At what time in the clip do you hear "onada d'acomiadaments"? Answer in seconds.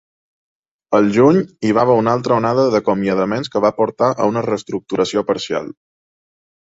2.43-3.53